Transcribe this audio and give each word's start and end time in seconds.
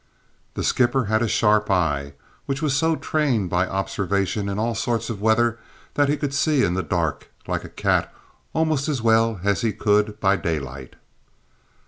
The 0.55 0.63
skipper 0.63 1.05
had 1.05 1.21
a 1.21 1.27
sharp 1.27 1.69
eye, 1.69 2.13
which 2.47 2.59
was 2.63 2.75
so 2.75 2.95
trained 2.95 3.51
by 3.51 3.67
observation 3.67 4.49
in 4.49 4.57
all 4.57 4.73
sorts 4.73 5.11
of 5.11 5.21
weather 5.21 5.59
that 5.93 6.09
he 6.09 6.17
could 6.17 6.33
see 6.33 6.63
in 6.63 6.73
the 6.73 6.81
dark, 6.81 7.29
like 7.47 7.63
a 7.63 7.69
cat, 7.69 8.11
almost 8.51 8.89
as 8.89 9.03
well 9.03 9.39
as 9.43 9.61
he 9.61 9.71
could 9.71 10.19
by 10.19 10.37
daylight. 10.37 10.95